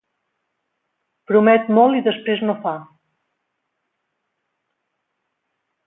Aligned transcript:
Promet 1.31 1.69
molt 1.79 1.99
i 1.99 2.03
després 2.09 2.43
no 2.47 2.57
fa. 2.65 2.73